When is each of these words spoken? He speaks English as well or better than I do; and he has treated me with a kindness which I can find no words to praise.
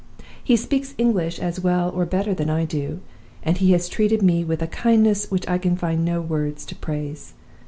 He 0.43 0.55
speaks 0.57 0.95
English 0.97 1.37
as 1.37 1.59
well 1.59 1.91
or 1.91 2.07
better 2.07 2.33
than 2.33 2.49
I 2.49 2.65
do; 2.65 3.01
and 3.43 3.55
he 3.59 3.71
has 3.73 3.87
treated 3.87 4.23
me 4.23 4.43
with 4.43 4.63
a 4.63 4.65
kindness 4.65 5.29
which 5.29 5.47
I 5.47 5.59
can 5.59 5.75
find 5.77 6.03
no 6.03 6.21
words 6.21 6.65
to 6.65 6.75
praise. 6.75 7.35